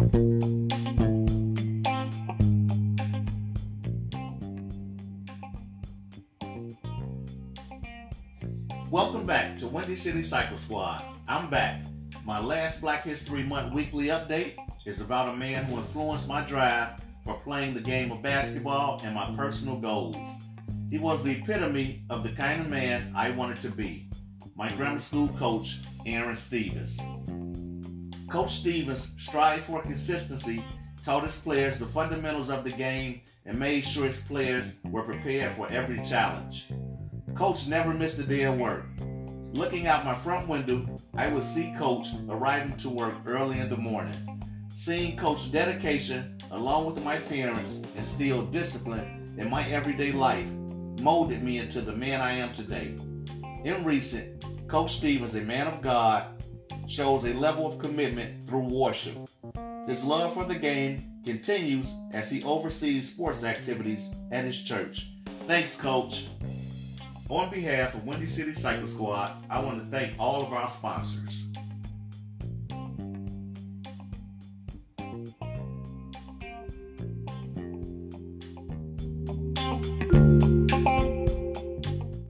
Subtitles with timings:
[0.00, 0.40] Welcome
[9.26, 11.04] back to Windy City Cycle Squad.
[11.28, 11.84] I'm back.
[12.24, 14.54] My last Black History Month weekly update
[14.86, 19.14] is about a man who influenced my drive for playing the game of basketball and
[19.14, 20.16] my personal goals.
[20.90, 24.08] He was the epitome of the kind of man I wanted to be.
[24.56, 26.98] My grammar school coach, Aaron Stevens.
[28.30, 30.64] Coach Stevens strived for consistency,
[31.04, 35.52] taught his players the fundamentals of the game, and made sure his players were prepared
[35.54, 36.68] for every challenge.
[37.34, 38.86] Coach never missed a day of work.
[39.52, 43.76] Looking out my front window, I would see Coach arriving to work early in the
[43.76, 44.40] morning.
[44.76, 50.48] Seeing Coach's dedication, along with my parents, instilled discipline in my everyday life,
[51.00, 52.94] molded me into the man I am today.
[53.64, 56.26] In recent, Coach Stevens, a man of God,
[56.90, 59.16] shows a level of commitment through worship.
[59.86, 65.08] His love for the game continues as he oversees sports activities at his church.
[65.46, 66.26] Thanks, Coach.
[67.28, 71.46] On behalf of Windy City Cycle Squad, I want to thank all of our sponsors.